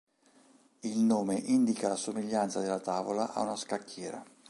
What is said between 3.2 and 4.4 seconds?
a una scacchiera.